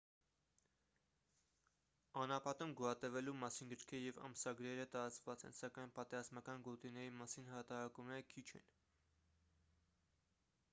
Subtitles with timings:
[2.21, 8.69] անապատում գոյատևելու մասին գրքերը և ամսագրերը տարածված են սակայն պատերազմական գոտիների մասին հրատարակումները քիչ են